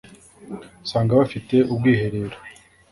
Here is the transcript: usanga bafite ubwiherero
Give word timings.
usanga 0.85 1.11
bafite 1.19 1.55
ubwiherero 1.73 2.37